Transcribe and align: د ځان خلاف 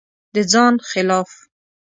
د 0.33 0.35
ځان 0.51 0.73
خلاف 0.89 1.31